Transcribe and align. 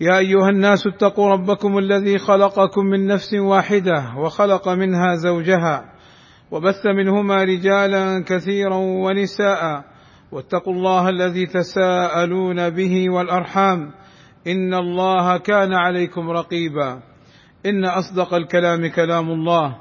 يا 0.00 0.18
أيها 0.18 0.48
الناس 0.50 0.86
اتقوا 0.86 1.28
ربكم 1.28 1.78
الذي 1.78 2.18
خلقكم 2.18 2.84
من 2.86 3.06
نفس 3.06 3.34
واحدة 3.34 4.14
وخلق 4.16 4.68
منها 4.68 5.14
زوجها 5.14 5.92
وبث 6.50 6.86
منهما 6.86 7.44
رجالا 7.44 8.24
كثيرا 8.26 8.76
ونساء 8.76 9.84
واتقوا 10.32 10.72
الله 10.72 11.08
الذي 11.08 11.46
تساءلون 11.46 12.70
به 12.70 13.10
والأرحام 13.10 13.90
إن 14.46 14.74
الله 14.74 15.38
كان 15.38 15.72
عليكم 15.72 16.30
رقيبا 16.30 17.00
إن 17.66 17.84
أصدق 17.84 18.34
الكلام 18.34 18.86
كلام 18.86 19.30
الله 19.30 19.76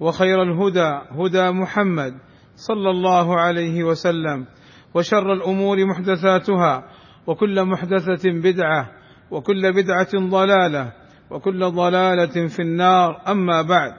وخير 0.00 0.42
الهدى 0.42 0.98
هدى 1.10 1.50
محمد 1.50 2.14
صلى 2.56 2.90
الله 2.90 3.40
عليه 3.40 3.84
وسلم 3.84 4.46
وشر 4.94 5.32
الأمور 5.32 5.84
محدثاتها 5.84 6.84
وكل 7.26 7.64
محدثة 7.64 8.30
بدعة 8.32 8.97
وكل 9.30 9.72
بدعة 9.72 10.08
ضلالة 10.14 10.92
وكل 11.30 11.70
ضلالة 11.70 12.48
في 12.48 12.62
النار. 12.62 13.22
أما 13.28 13.62
بعد 13.62 13.92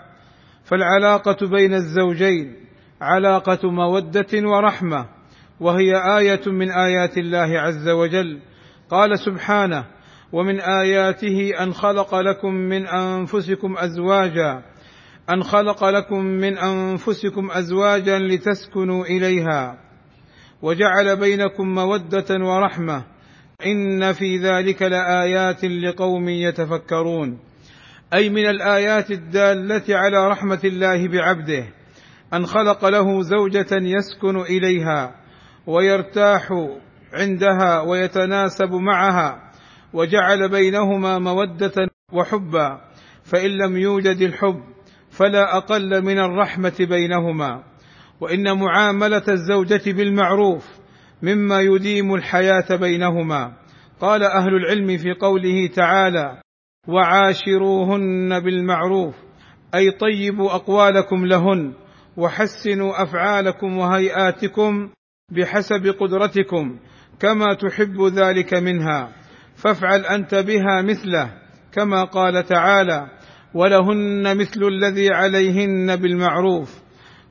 فالعلاقة 0.63 1.47
بين 1.47 1.73
الزوجين 1.73 2.55
علاقة 3.01 3.71
مودة 3.71 4.27
ورحمة 4.33 5.05
وهي 5.59 6.17
آية 6.17 6.41
من 6.47 6.71
آيات 6.71 7.17
الله 7.17 7.59
عز 7.59 7.89
وجل. 7.89 8.39
قال 8.89 9.19
سبحانه 9.19 9.85
ومن 10.31 10.59
آياته 10.59 11.63
أن 11.63 11.73
خلق 11.73 12.15
لكم 12.15 12.53
من 12.53 12.87
أنفسكم 12.87 13.77
أزواجا 13.77 14.61
أن 15.29 15.43
خلق 15.43 15.83
لكم 15.83 16.25
من 16.25 16.57
أنفسكم 16.57 17.51
أزواجا 17.51 18.19
لتسكنوا 18.19 19.05
إليها 19.05 19.77
وجعل 20.61 21.19
بينكم 21.19 21.75
مودة 21.75 22.45
ورحمة 22.45 23.03
إن 23.65 24.13
في 24.13 24.37
ذلك 24.37 24.81
لآيات 24.81 25.65
لقوم 25.65 26.29
يتفكرون. 26.29 27.39
أي 28.13 28.29
من 28.29 28.45
الآيات 28.49 29.11
الدالة 29.11 29.83
على 29.89 30.27
رحمة 30.27 30.59
الله 30.63 31.07
بعبده 31.07 31.65
أن 32.33 32.45
خلق 32.45 32.85
له 32.85 33.21
زوجة 33.21 33.67
يسكن 33.71 34.41
إليها 34.41 35.15
ويرتاح 35.67 36.67
عندها 37.13 37.81
ويتناسب 37.81 38.71
معها 38.71 39.51
وجعل 39.93 40.49
بينهما 40.49 41.19
مودة 41.19 41.87
وحبا 42.13 42.81
فإن 43.23 43.49
لم 43.49 43.77
يوجد 43.77 44.21
الحب 44.21 44.63
فلا 45.09 45.57
أقل 45.57 46.01
من 46.03 46.19
الرحمة 46.19 46.75
بينهما. 46.79 47.63
وإن 48.21 48.57
معاملة 48.57 49.23
الزوجة 49.27 49.91
بالمعروف 49.91 50.78
مما 51.21 51.59
يديم 51.61 52.13
الحياة 52.13 52.75
بينهما. 52.79 53.53
قال 54.01 54.23
أهل 54.23 54.55
العلم 54.55 54.97
في 54.97 55.13
قوله 55.13 55.67
تعالى 55.67 56.41
وعاشروهن 56.87 58.39
بالمعروف 58.39 59.15
أي 59.75 59.91
طيبوا 59.91 60.55
أقوالكم 60.55 61.25
لهن 61.25 61.73
وحسنوا 62.17 63.03
أفعالكم 63.03 63.77
وهيئاتكم 63.77 64.89
بحسب 65.31 65.95
قدرتكم 65.99 66.79
كما 67.19 67.53
تحب 67.53 68.01
ذلك 68.01 68.53
منها 68.53 69.15
فافعل 69.55 69.99
أنت 69.99 70.35
بها 70.35 70.81
مثله 70.81 71.33
كما 71.71 72.03
قال 72.03 72.43
تعالى 72.43 73.07
ولهن 73.53 74.37
مثل 74.37 74.63
الذي 74.63 75.13
عليهن 75.13 75.95
بالمعروف 75.95 76.81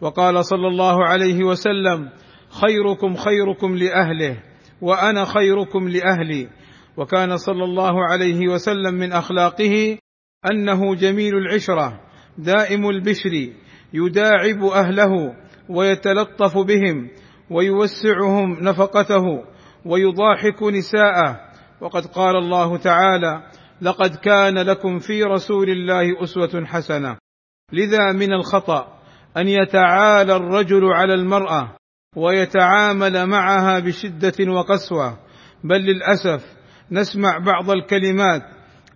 وقال 0.01 0.45
صلى 0.45 0.69
الله 0.69 1.05
عليه 1.05 1.45
وسلم 1.45 2.11
خيركم 2.51 3.15
خيركم 3.15 3.77
لأهله 3.77 4.43
وأنا 4.81 5.25
خيركم 5.25 5.89
لأهلي. 5.89 6.49
وكان 6.97 7.37
صلى 7.37 7.65
الله 7.65 8.05
عليه 8.13 8.49
وسلم 8.49 8.95
من 8.95 9.13
أخلاقه 9.13 9.99
أنه 10.51 10.95
جميل 10.95 11.35
العشرة 11.35 12.01
دائم 12.39 12.89
البشر 12.89 13.53
يداعب 13.93 14.65
أهله 14.65 15.35
ويتلطف 15.69 16.59
بهم 16.59 17.11
ويوسعهم 17.51 18.57
نفقته 18.61 19.25
ويضاحك 19.85 20.63
نساءه. 20.63 21.49
وقد 21.81 22.07
قال 22.07 22.37
الله 22.37 22.77
تعالى 22.77 23.43
لقد 23.83 24.17
كان 24.17 24.59
لكم 24.59 24.99
في 24.99 25.23
رسول 25.23 25.71
الله 25.71 26.23
أسوة 26.23 26.65
حسنة 26.65 27.17
لذا 27.73 28.13
من 28.13 28.33
الخطأ 28.33 28.99
أن 29.37 29.49
يتعالى 29.49 30.37
الرجل 30.37 30.85
على 30.85 31.15
المرأة 31.15 31.77
ويتعامل 32.17 33.27
معها 33.27 33.79
بشدة 33.79 34.53
وقسوة. 34.53 35.19
بل 35.65 35.77
للأسف 35.77 36.45
نسمع 36.91 37.39
بعض 37.39 37.71
الكلمات 37.71 38.43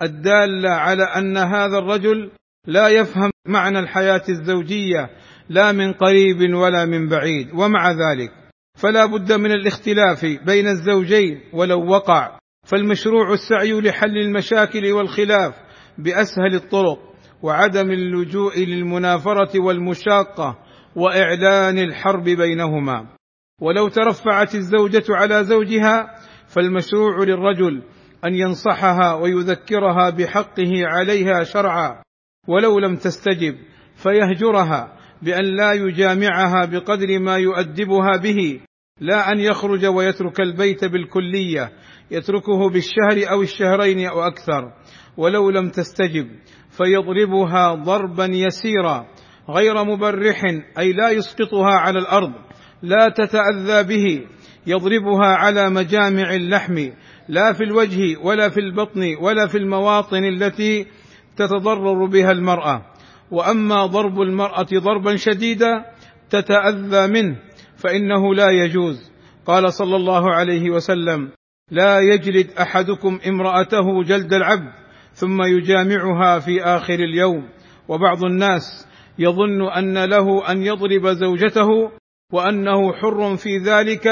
الدالة 0.02 0.70
على 0.70 1.02
أن 1.02 1.36
هذا 1.36 1.78
الرجل 1.78 2.30
لا 2.66 2.88
يفهم 2.88 3.30
معنى 3.46 3.78
الحياة 3.78 4.22
الزوجية 4.28 5.10
لا 5.48 5.72
من 5.72 5.92
قريب 5.92 6.54
ولا 6.54 6.84
من 6.84 7.08
بعيد. 7.08 7.48
ومع 7.54 7.90
ذلك 7.90 8.30
فلا 8.78 9.06
بد 9.06 9.32
من 9.32 9.52
الاختلاف 9.52 10.24
بين 10.24 10.68
الزوجين 10.68 11.40
ولو 11.52 11.86
وقع. 11.86 12.38
فالمشروع 12.66 13.32
السعي 13.32 13.80
لحل 13.80 14.18
المشاكل 14.18 14.92
والخلاف 14.92 15.54
بأسهل 15.98 16.54
الطرق 16.54 16.98
وعدم 17.42 17.90
اللجوء 17.90 18.58
للمنافرة 18.58 19.62
والمشاقة 19.62 20.58
وإعلان 20.96 21.78
الحرب 21.78 22.24
بينهما. 22.24 23.06
ولو 23.60 23.88
ترفعت 23.88 24.54
الزوجة 24.54 25.04
على 25.08 25.44
زوجها 25.44 26.14
فالمشروع 26.46 27.18
للرجل 27.24 27.82
أن 28.24 28.34
ينصحها 28.34 29.14
ويذكرها 29.14 30.10
بحقه 30.10 30.86
عليها 30.86 31.44
شرعا. 31.44 32.02
ولو 32.48 32.78
لم 32.78 32.96
تستجب 32.96 33.54
فيهجرها 33.96 34.98
بأن 35.22 35.44
لا 35.44 35.72
يجامعها 35.72 36.64
بقدر 36.64 37.18
ما 37.18 37.36
يؤدبها 37.36 38.16
به 38.22 38.60
لا 39.00 39.32
أن 39.32 39.40
يخرج 39.40 39.86
ويترك 39.86 40.40
البيت 40.40 40.84
بالكلية 40.84 41.72
يتركه 42.10 42.70
بالشهر 42.70 43.32
أو 43.32 43.42
الشهرين 43.42 44.06
أو 44.06 44.22
أكثر. 44.22 44.72
ولو 45.16 45.50
لم 45.50 45.68
تستجب 45.68 46.28
فيضربها 46.70 47.74
ضربا 47.74 48.24
يسيرا. 48.24 49.06
غير 49.50 49.84
مبرح 49.84 50.44
أي 50.78 50.92
لا 50.92 51.10
يسقطها 51.10 51.70
على 51.70 51.98
الأرض 51.98 52.32
لا 52.82 53.08
تتأذى 53.08 53.82
به 53.82 54.26
يضربها 54.66 55.26
على 55.26 55.70
مجامع 55.70 56.34
اللحم 56.34 56.88
لا 57.28 57.52
في 57.52 57.64
الوجه 57.64 58.18
ولا 58.22 58.48
في 58.48 58.60
البطن 58.60 59.16
ولا 59.20 59.46
في 59.46 59.58
المواطن 59.58 60.24
التي 60.24 60.86
تتضرر 61.36 62.06
بها 62.06 62.30
المرأة. 62.32 62.82
وأما 63.30 63.86
ضرب 63.86 64.20
المرأة 64.20 64.66
ضربا 64.74 65.16
شديدا 65.16 65.84
تتأذى 66.30 67.06
منه 67.06 67.36
فإنه 67.76 68.34
لا 68.34 68.50
يجوز. 68.50 69.12
قال 69.46 69.72
صلى 69.72 69.96
الله 69.96 70.34
عليه 70.34 70.70
وسلم 70.70 71.30
لا 71.70 71.98
يجلد 71.98 72.50
أحدكم 72.50 73.18
امرأته 73.28 74.02
جلد 74.02 74.32
العبد 74.32 74.72
ثم 75.12 75.42
يجامعها 75.42 76.38
في 76.38 76.62
آخر 76.62 76.94
اليوم. 76.94 77.48
وبعض 77.88 78.24
الناس 78.24 78.86
يظن 79.18 79.62
أن 79.62 80.04
له 80.04 80.50
أن 80.50 80.62
يضرب 80.62 81.06
زوجته 81.08 81.68
وأنه 82.32 82.92
حر 82.92 83.36
في 83.36 83.58
ذلك 83.58 84.08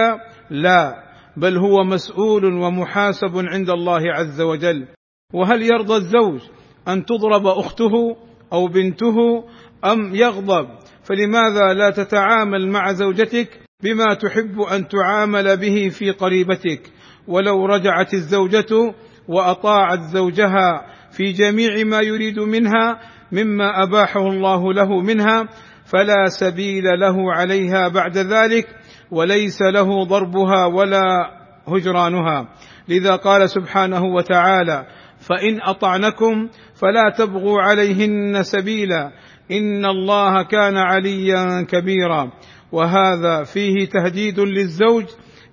لا 0.51 0.95
بل 1.37 1.57
هو 1.57 1.85
مسؤول 1.85 2.45
ومحاسب 2.45 3.37
عند 3.37 3.71
الله 3.71 4.13
عز 4.13 4.41
وجل. 4.41 4.87
وهل 5.35 5.63
يرضى 5.63 5.97
الزوج 5.97 6.41
أن 6.89 7.05
تضرب 7.05 7.47
أخته 7.47 8.17
أو 8.53 8.67
بنته 8.67 9.45
أم 9.85 10.15
يغضب؟ 10.15 10.69
فلماذا 11.03 11.75
لا 11.75 11.91
تتعامل 11.91 12.69
مع 12.69 12.93
زوجتك 12.93 13.61
بما 13.83 14.15
تحب 14.15 14.61
أن 14.61 14.89
تعامل 14.89 15.57
به 15.57 15.89
في 15.89 16.11
قريبتك؟ 16.11 16.93
ولو 17.29 17.67
رجعت 17.67 18.15
الزوجة 18.15 18.95
وأطاعت 19.29 20.01
زوجها 20.01 20.87
في 21.11 21.33
جميع 21.33 21.85
ما 21.85 22.01
يريد 22.01 22.39
منها 22.39 23.01
مما 23.33 23.83
أباحه 23.83 24.27
الله 24.27 24.73
له 24.73 25.01
منها 25.01 25.49
فلا 25.85 26.27
سبيل 26.29 26.85
له 26.85 27.33
عليها 27.33 27.89
بعد 27.89 28.19
ذلك 28.19 28.67
وليس 29.11 29.63
له 29.63 30.05
ضربها 30.05 30.67
ولا 30.67 31.31
هجرانها. 31.69 32.49
لذا 32.89 33.17
قال 33.17 33.51
سبحانه 33.51 34.05
وتعالى 34.05 34.87
فإن 35.19 35.61
أطعنكم 35.63 36.49
فلا 36.75 37.15
تبغوا 37.19 37.63
عليهن 37.63 38.43
سبيلا 38.43 39.11
إن 39.51 39.85
الله 39.87 40.43
كان 40.43 40.77
عليا 40.77 41.63
كبيرا. 41.63 42.33
وهذا 42.73 43.45
فيه 43.45 43.89
تهديد 43.89 44.41
للزوج 44.41 45.05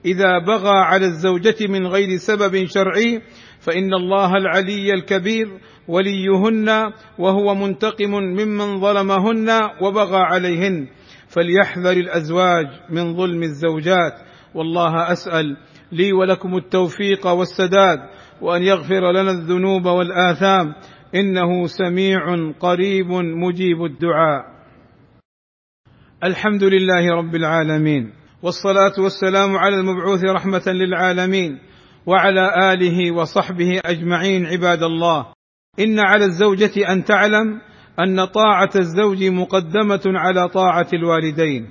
إذا 0.05 0.39
بغى 0.39 0.77
على 0.77 1.05
الزوجة 1.05 1.67
من 1.69 1.87
غير 1.87 2.17
سبب 2.17 2.65
شرعي 2.65 3.21
فإن 3.59 3.93
الله 3.93 4.31
العلي 4.37 4.93
الكبير 4.93 5.47
وليهن 5.87 6.69
وهو 7.19 7.55
منتقم 7.55 8.11
ممن 8.11 8.79
ظلمهن 8.81 9.49
وبغى 9.81 10.17
عليهن. 10.17 10.87
فليحذر 11.27 11.91
الأزواج 11.91 12.65
من 12.89 13.15
ظلم 13.15 13.43
الزوجات. 13.43 14.13
والله 14.55 15.11
أسأل 15.11 15.57
لي 15.91 16.13
ولكم 16.13 16.57
التوفيق 16.57 17.27
والسداد 17.27 17.99
وأن 18.41 18.63
يغفر 18.63 19.11
لنا 19.11 19.31
الذنوب 19.31 19.85
والآثام. 19.85 20.73
إنه 21.15 21.67
سميع 21.67 22.51
قريب 22.59 23.07
مجيب 23.11 23.83
الدعاء. 23.83 24.41
الحمد 26.23 26.63
لله 26.63 27.11
رب 27.15 27.35
العالمين. 27.35 28.13
والصلاة 28.43 28.93
والسلام 28.99 29.55
على 29.57 29.75
المبعوث 29.75 30.23
رحمة 30.23 30.63
للعالمين 30.67 31.59
وعلى 32.05 32.73
آله 32.73 33.11
وصحبه 33.11 33.79
أجمعين 33.85 34.45
عباد 34.45 34.83
الله. 34.83 35.25
إن 35.79 35.99
على 35.99 36.25
الزوجة 36.25 36.91
أن 36.91 37.03
تعلم 37.03 37.61
أن 37.99 38.25
طاعة 38.25 38.69
الزوج 38.75 39.23
مقدمة 39.23 40.01
على 40.05 40.47
طاعة 40.47 40.87
الوالدين 40.93 41.69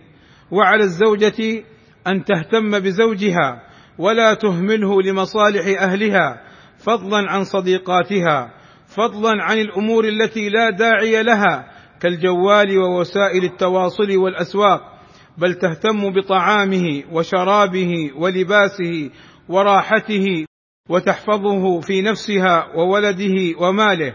وعلى 0.50 0.84
الزوجة 0.84 1.64
أن 2.06 2.24
تهتم 2.24 2.78
بزوجها 2.78 3.62
ولا 3.98 4.34
تهمله 4.34 5.02
لمصالح 5.02 5.82
أهلها 5.82 6.42
فضلا 6.78 7.30
عن 7.30 7.44
صديقاتها 7.44 8.54
فضلا 8.86 9.42
عن 9.42 9.58
الأمور 9.58 10.04
التي 10.04 10.48
لا 10.48 10.70
داعي 10.70 11.22
لها 11.22 11.72
كالجوال 12.00 12.78
ووسائل 12.78 13.44
التواصل 13.44 14.16
والأسواق. 14.16 14.95
بل 15.38 15.54
تهتم 15.54 16.12
بطعامه 16.12 17.04
وشرابه 17.12 18.10
ولباسه 18.16 19.10
وراحته 19.48 20.46
وتحفظه 20.88 21.80
في 21.80 22.02
نفسها 22.02 22.72
وولده 22.76 23.58
وماله. 23.58 24.14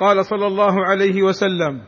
قال 0.00 0.24
صلى 0.24 0.46
الله 0.46 0.86
عليه 0.86 1.22
وسلم 1.22 1.82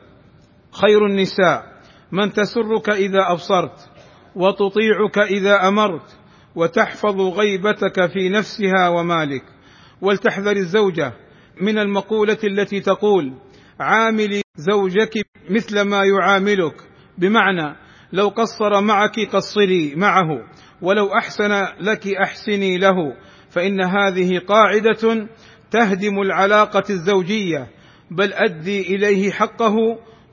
خير 0.72 1.06
النساء 1.06 1.76
من 2.12 2.32
تسرك 2.32 2.90
إذا 2.90 3.32
أبصرت 3.32 3.90
وتطيعك 4.36 5.18
إذا 5.18 5.68
أمرت 5.68 6.18
وتحفظ 6.54 7.20
غيبتك 7.20 8.06
في 8.06 8.28
نفسها 8.28 8.88
ومالك 8.88 9.44
ولتحذر 10.00 10.56
الزوجة 10.56 11.12
من 11.60 11.78
المقولة 11.78 12.38
التي 12.44 12.80
تقول 12.80 13.34
عاملي 13.80 14.42
زوجك 14.56 15.14
مثل 15.50 15.80
ما 15.80 16.00
يعاملك. 16.04 16.74
بمعنى 17.18 17.85
لو 18.12 18.28
قصر 18.28 18.80
معك 18.80 19.20
قصري 19.32 19.94
معه 19.96 20.28
ولو 20.82 21.08
أحسن 21.18 21.66
لك 21.80 22.08
أحسني 22.08 22.78
له. 22.78 22.96
فإن 23.50 23.80
هذه 23.80 24.38
قاعدة 24.38 25.28
تهدم 25.70 26.20
العلاقة 26.20 26.84
الزوجية. 26.90 27.70
بل 28.10 28.32
أدي 28.32 28.94
إليه 28.94 29.30
حقه 29.30 29.74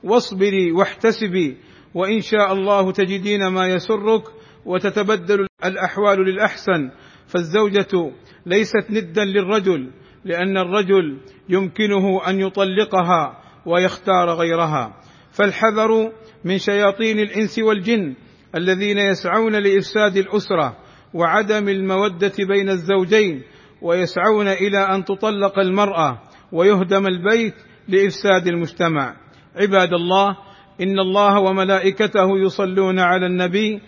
واصبري 0.04 0.72
واحتسبي 0.72 1.56
وإن 1.94 2.20
شاء 2.20 2.52
الله 2.52 2.92
تجدين 2.92 3.46
ما 3.46 3.68
يسرك 3.68 4.22
وتتبدل 4.66 5.46
الأحوال 5.64 6.18
للأحسن. 6.18 6.90
فالزوجة 7.26 8.12
ليست 8.46 8.90
ندا 8.90 9.24
للرجل 9.24 9.90
لأن 10.24 10.58
الرجل 10.58 11.20
يمكنه 11.48 12.28
أن 12.28 12.40
يطلقها 12.40 13.42
ويختار 13.66 14.30
غيرها. 14.30 15.03
فالحذر 15.34 16.12
من 16.44 16.58
شياطين 16.58 17.18
الإنس 17.18 17.58
والجن 17.58 18.14
الذين 18.54 18.98
يسعون 18.98 19.52
لإفساد 19.52 20.16
الأسرة 20.16 20.76
وعدم 21.14 21.68
المودة 21.68 22.32
بين 22.48 22.68
الزوجين 22.70 23.42
ويسعون 23.82 24.48
إلى 24.48 24.78
أن 24.78 25.04
تطلق 25.04 25.58
المرأة 25.58 26.20
ويهدم 26.52 27.06
البيت 27.06 27.54
لإفساد 27.88 28.46
المجتمع. 28.46 29.16
عباد 29.56 29.92
الله 29.92 30.36
إن 30.80 30.98
الله 30.98 31.40
وملائكته 31.40 32.38
يصلون 32.38 32.98
على 32.98 33.26
النبي 33.26 33.80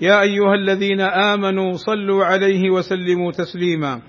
يا 0.00 0.22
أيها 0.22 0.54
الذين 0.54 1.00
آمنوا 1.00 1.72
صلوا 1.72 2.24
عليه 2.24 2.70
وسلموا 2.70 3.32
تسليما. 3.32 4.00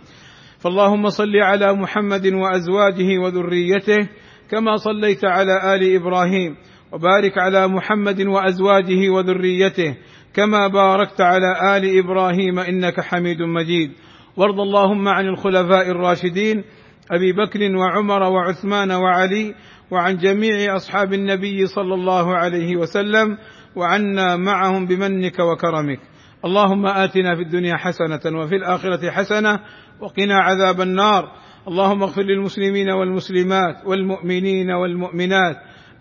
فاللهم 0.60 1.10
صل 1.10 1.36
على 1.36 1.74
محمد 1.74 2.28
وأزواجه 2.28 3.20
وذريته 3.24 4.10
كما 4.52 4.76
صليت 4.76 5.26
على 5.26 5.76
آل 5.76 5.96
إبراهيم. 5.96 6.56
وبارك 6.94 7.38
على 7.38 7.68
محمد 7.68 8.22
وأزواجه 8.22 9.10
وذريته 9.10 9.96
كما 10.34 10.68
باركت 10.68 11.22
على 11.22 11.78
آل 11.78 11.98
إبراهيم 12.00 12.60
إنك 12.60 13.00
حميد 13.00 13.42
مجيد. 13.42 13.92
وارض 14.38 14.60
اللهم 14.60 15.08
عن 15.08 15.26
الخلفاء 15.26 15.90
الراشدين 15.90 16.64
أبي 17.12 17.34
بكر 17.34 17.76
وعمر 17.76 18.24
وعثمان 18.24 18.92
وعلي 18.92 19.56
وعن 19.92 20.18
جميع 20.18 20.76
أصحاب 20.76 21.14
النبي 21.14 21.68
صلى 21.68 21.94
الله 21.94 22.36
عليه 22.36 22.76
وسلم 22.76 23.38
وعنا 23.76 24.36
معهم 24.36 24.86
بمنك 24.86 25.40
وكرمك. 25.40 26.00
اللهم 26.46 26.86
آتنا 26.86 27.36
في 27.36 27.42
الدنيا 27.42 27.78
حسنة 27.78 28.40
وفي 28.40 28.56
الآخرة 28.56 29.12
حسنة 29.12 29.60
وقنا 30.00 30.36
عذاب 30.36 30.82
النار. 30.82 31.32
اللهم 31.68 32.04
اغفر 32.04 32.22
للمسلمين 32.22 32.90
والمسلمات 32.90 33.76
والمؤمنين 33.86 34.72
والمؤمنات. 34.72 35.56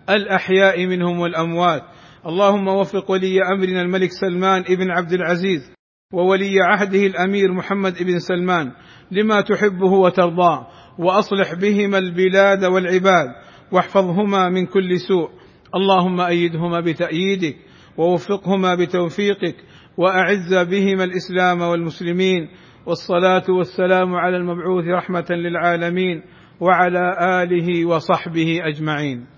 الأحياء 0.09 0.85
منهم 0.85 1.19
والأموات. 1.19 1.81
اللهم 2.25 2.67
وفق 2.67 3.11
ولي 3.11 3.37
أمرنا 3.55 3.81
الملك 3.81 4.09
سلمان 4.11 4.63
ابن 4.69 4.91
عبد 4.91 5.13
العزيز 5.13 5.73
وولي 6.13 6.61
عهده 6.61 7.05
الأمير 7.05 7.53
محمد 7.53 8.03
بن 8.03 8.19
سلمان 8.19 8.71
لما 9.11 9.41
تحبه 9.41 9.91
وترضاه 9.91 10.67
وأصلح 10.99 11.53
بهما 11.53 11.97
البلاد 11.97 12.65
والعباد 12.65 13.27
واحفظهما 13.71 14.49
من 14.49 14.65
كل 14.65 14.99
سوء. 14.99 15.29
اللهم 15.75 16.21
أيدهما 16.21 16.79
بتأييدك 16.79 17.55
ووفقهما 17.97 18.75
بتوفيقك 18.75 19.55
وأعز 19.97 20.53
بهما 20.53 21.03
الإسلام 21.03 21.61
والمسلمين. 21.61 22.49
والصلاة 22.85 23.43
والسلام 23.49 24.15
على 24.15 24.37
المبعوث 24.37 24.85
رحمة 24.85 25.25
للعالمين 25.29 26.23
وعلى 26.59 27.17
آله 27.43 27.85
وصحبه 27.85 28.59
أجمعين. 28.63 29.32